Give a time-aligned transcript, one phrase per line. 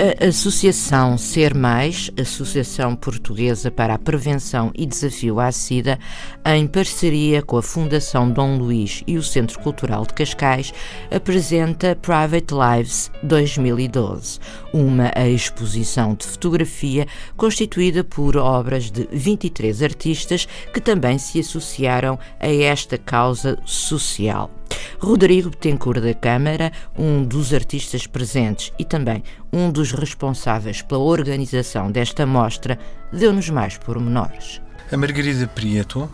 [0.00, 5.98] A Associação Ser Mais, Associação Portuguesa para a Prevenção e Desafio à SIDA,
[6.46, 10.72] em parceria com a Fundação Dom Luís e o Centro Cultural de Cascais,
[11.10, 14.38] apresenta Private Lives 2012,
[14.72, 17.04] uma exposição de fotografia
[17.36, 24.57] constituída por obras de 23 artistas que também se associaram a esta causa social.
[24.98, 29.22] Rodrigo Betancourt da Câmara, um dos artistas presentes e também
[29.52, 32.78] um dos responsáveis pela organização desta mostra,
[33.12, 34.60] deu-nos mais pormenores.
[34.90, 36.10] A Margarida Prieto uh,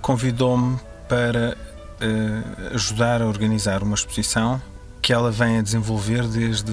[0.00, 1.56] convidou-me para
[2.00, 4.60] uh, ajudar a organizar uma exposição
[5.02, 6.72] que ela vem a desenvolver desde,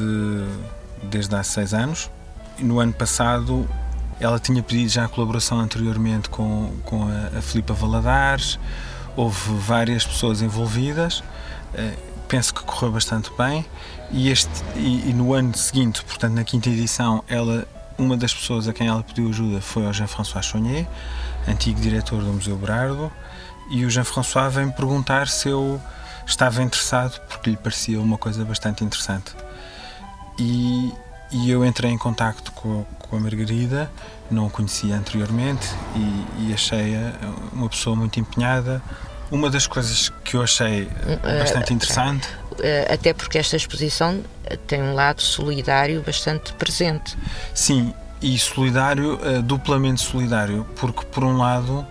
[1.03, 2.09] desde há seis anos.
[2.59, 3.67] No ano passado
[4.19, 8.59] ela tinha pedido já a colaboração anteriormente com, com a, a Filipa Valadares,
[9.17, 11.23] houve várias pessoas envolvidas,
[11.73, 11.95] eh,
[12.27, 13.65] penso que correu bastante bem
[14.11, 18.67] e, este, e, e, no ano seguinte, portanto na quinta edição, ela, uma das pessoas
[18.67, 20.87] a quem ela pediu ajuda foi o Jean-François Chonier,
[21.47, 23.11] antigo diretor do Museu Berardo,
[23.71, 25.81] e o Jean-François vem perguntar se eu
[26.25, 29.35] estava interessado, porque lhe parecia uma coisa bastante interessante.
[30.37, 30.93] E,
[31.31, 33.91] e eu entrei em contacto com, com a Margarida,
[34.29, 37.13] não a conhecia anteriormente e, e achei-a
[37.53, 38.81] uma pessoa muito empenhada.
[39.29, 40.87] Uma das coisas que eu achei
[41.21, 42.29] bastante interessante.
[42.59, 44.23] Eh, até porque esta exposição
[44.65, 47.17] tem um lado solidário bastante presente.
[47.53, 51.85] Sim, e solidário, eh, duplamente solidário, porque por um lado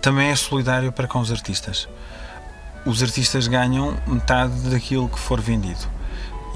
[0.00, 1.88] também é solidário para com os artistas.
[2.84, 5.95] Os artistas ganham metade daquilo que for vendido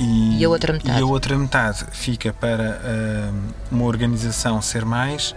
[0.01, 0.99] e, e, a outra metade?
[0.99, 5.35] E a outra metade fica para uh, uma organização Ser Mais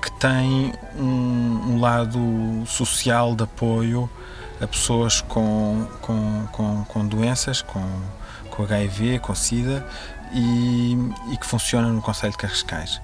[0.00, 4.08] que tem um, um, lado social de apoio
[4.60, 7.84] a pessoas com, com, com, com doenças, com,
[8.50, 9.84] com HIV, com SIDA
[10.32, 10.96] e,
[11.32, 13.00] e que funciona no Conselho de Cascais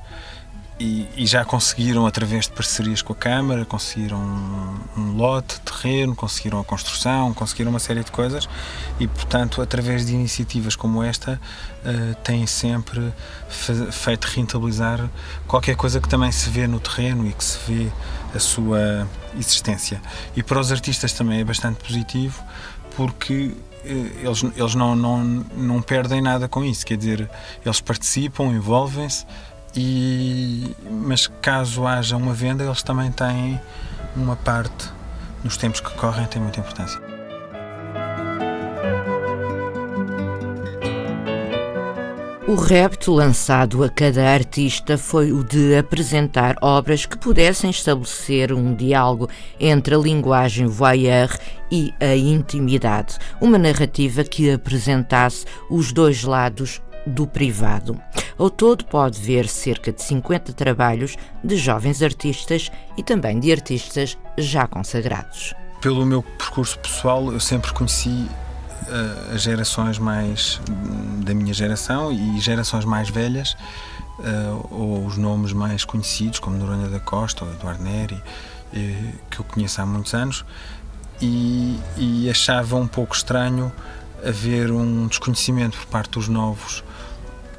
[0.78, 6.16] e, e, já conseguiram, através de parcerias com a Câmara, conseguiram um, um, lote, terreno,
[6.16, 8.48] conseguiram a construção, conseguiram uma série de coisas
[8.98, 11.40] e, portanto, através de iniciativas como esta,
[11.84, 13.12] uh, têm sempre
[13.92, 15.08] feito rentabilizar
[15.46, 17.88] qualquer coisa que também se vê no terreno e que se vê
[18.34, 19.08] a sua
[19.38, 20.02] existência.
[20.34, 22.42] E para os artistas também é bastante positivo
[22.96, 23.52] porque
[23.84, 27.30] eh, eles, eles não, não, não perdem nada com isso, quer dizer,
[27.64, 29.26] eles participam, envolvem-se,
[29.76, 33.60] e, mas caso haja uma venda, eles também têm
[34.16, 34.90] uma parte,
[35.42, 37.00] nos tempos que correm, tem muita importância.
[42.46, 48.74] O repto lançado a cada artista foi o de apresentar obras que pudessem estabelecer um
[48.74, 51.34] diálogo entre a linguagem voyeur
[51.70, 57.98] e a intimidade, uma narrativa que apresentasse os dois lados do privado.
[58.36, 64.18] Ao todo, pode ver cerca de 50 trabalhos de jovens artistas e também de artistas
[64.36, 65.54] já consagrados.
[65.80, 70.60] Pelo meu percurso pessoal, eu sempre conheci uh, as gerações mais
[71.24, 73.56] da minha geração e gerações mais velhas,
[74.18, 79.40] uh, ou os nomes mais conhecidos, como Noronha da Costa ou Eduardo Neri, uh, que
[79.40, 80.44] eu conheço há muitos anos,
[81.20, 83.72] e, e achava um pouco estranho
[84.26, 86.82] haver um desconhecimento por parte dos novos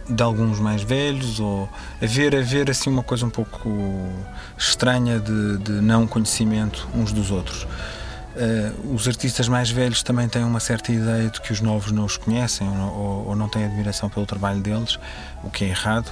[0.07, 1.69] de alguns mais velhos ou
[2.01, 3.69] haver, haver assim uma coisa um pouco
[4.57, 7.63] estranha de, de não conhecimento uns dos outros.
[7.63, 12.03] Uh, os artistas mais velhos também têm uma certa ideia de que os novos não
[12.03, 14.99] os conhecem ou, ou não têm admiração pelo trabalho deles,
[15.43, 16.11] o que é errado.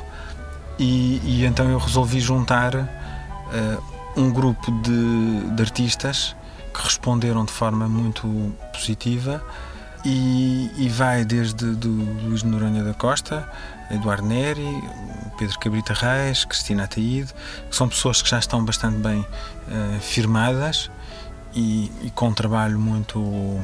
[0.79, 3.83] E, e então eu resolvi juntar uh,
[4.15, 6.35] um grupo de, de artistas
[6.73, 9.43] que responderam de forma muito positiva
[10.05, 13.49] e, e, vai desde do Luís Noronha da Costa
[13.93, 14.83] Eduardo Neri,
[15.37, 17.33] Pedro Cabrita Reis, Cristina Ataíde,
[17.69, 20.89] que são pessoas que já estão bastante bem uh, firmadas
[21.53, 23.61] e, e, com um trabalho muito, uh,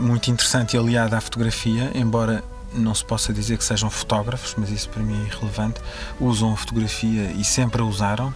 [0.00, 2.42] muito interessante e aliado à fotografia, embora
[2.72, 5.80] não se possa dizer que sejam fotógrafos, mas isso para mim é irrelevante,
[6.18, 8.34] usam a fotografia e sempre a usaram.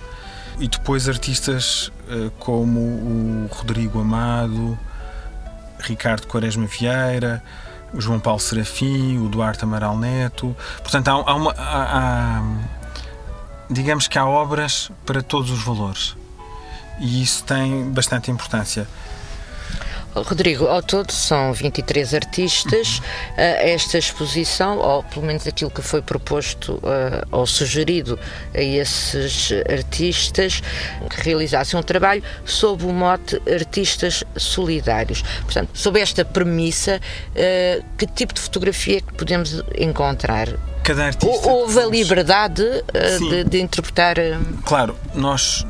[0.60, 4.78] E depois artistas uh, como o Rodrigo Amado,
[5.80, 7.42] Ricardo Quaresma Vieira,
[7.92, 10.54] o João Paulo Serafim, o Duarte Amaral Neto.
[10.78, 11.52] Portanto, há, há uma.
[11.52, 12.42] Há, há,
[13.70, 16.16] digamos que há obras para todos os valores.
[17.00, 18.86] e isso tem bastante importância.
[20.14, 22.98] Rodrigo, ao todo são 23 artistas.
[22.98, 23.02] Uh,
[23.36, 28.18] esta exposição, ou pelo menos aquilo que foi proposto uh, ou sugerido
[28.54, 30.62] a esses artistas,
[31.10, 35.22] que realizassem um trabalho sob o mote Artistas Solidários.
[35.42, 40.48] Portanto, sob esta premissa, uh, que tipo de fotografia é que podemos encontrar?
[40.82, 41.48] Cada artista.
[41.48, 42.64] Houve a liberdade
[43.28, 44.16] de, de, interpretar.
[44.64, 45.66] Claro, nós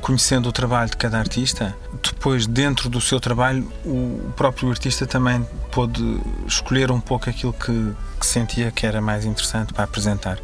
[0.00, 5.46] conhecendo o trabalho de cada artista, depois, dentro do seu trabalho, o próprio artista também
[5.72, 10.38] pôde escolher um pouco aquilo que, que sentia que era mais interessante para apresentar.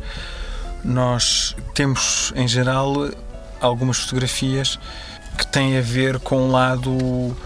[0.84, 2.93] Nós temos, em geral,
[3.60, 4.78] algumas fotografias
[5.38, 7.37] que têm a ver com um lado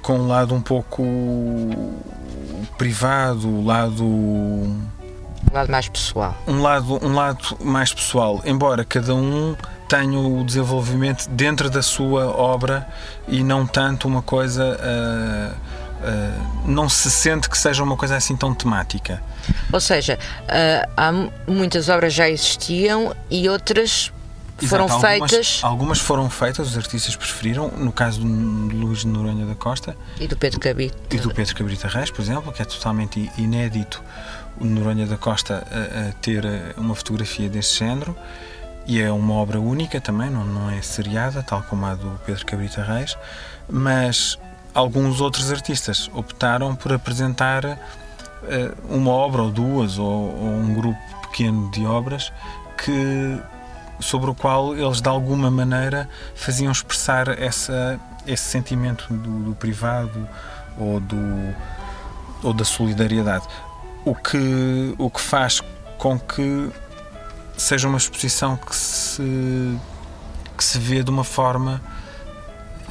[0.00, 1.02] com um lado um pouco
[2.76, 4.04] privado, o lado
[5.54, 6.36] lado mais pessoal.
[6.46, 9.56] Um lado um lado mais pessoal, embora cada um
[9.88, 12.86] tenho o desenvolvimento dentro da sua obra
[13.28, 14.78] e não tanto uma coisa.
[14.80, 19.22] Uh, Uh, não se sente que seja uma coisa assim tão temática.
[19.72, 21.10] Ou seja, uh, há
[21.50, 24.12] muitas obras já existiam e outras
[24.62, 25.60] foram Exato, feitas.
[25.62, 30.26] Algumas foram feitas, os artistas preferiram, no caso do Luís de Noronha da Costa e
[30.26, 30.96] do Pedro Cabrita.
[31.10, 34.02] E do Pedro Cabrita Reis, por exemplo, que é totalmente inédito
[34.60, 36.44] o Noronha da Costa a, a ter
[36.76, 38.16] uma fotografia desse género
[38.86, 42.44] e é uma obra única também, não, não é seriada, tal como a do Pedro
[42.44, 43.16] Cabrita Reis,
[43.68, 44.38] mas
[44.74, 47.78] alguns outros artistas optaram por apresentar uh,
[48.88, 52.32] uma obra ou duas ou, ou, um grupo pequeno de obras
[52.76, 53.38] que
[54.00, 60.28] sobre o qual eles de alguma maneira faziam expressar essa, esse sentimento do, do privado
[60.78, 61.54] ou do
[62.42, 63.46] ou da solidariedade.
[64.04, 65.62] O que o que faz
[65.96, 66.70] com que
[67.56, 69.78] seja uma exposição que se,
[70.56, 71.80] que se vê de uma forma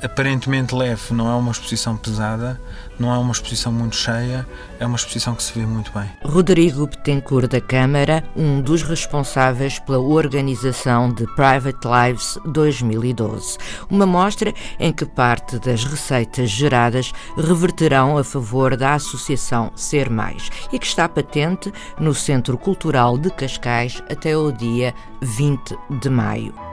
[0.04, 2.60] aparentemente leve, não é uma exposição pesada,
[3.00, 4.46] não é uma exposição muito cheia,
[4.80, 6.10] é uma exposição que se vê muito bem.
[6.24, 13.58] Rodrigo Betancourt da Câmara, um dos responsáveis pela organização de Private Lives 2012,
[13.90, 20.50] uma mostra em que parte das receitas geradas reverterão a favor da Associação Ser Mais
[20.72, 26.73] e que está patente no Centro Cultural de Cascais até o dia 20 de maio.